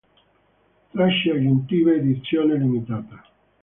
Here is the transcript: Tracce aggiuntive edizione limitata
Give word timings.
Tracce 0.93 1.29
aggiuntive 1.29 1.97
edizione 1.97 2.57
limitata 2.57 3.23